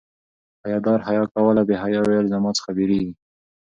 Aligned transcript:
حیا 0.63 0.79
دار 0.85 0.99
حیا 1.07 1.23
کوله 1.33 1.61
بې 1.67 1.75
حیا 1.83 2.01
ویل 2.03 2.25
زما 2.33 2.49
څخه 2.57 2.69
بيریږي 2.77 3.13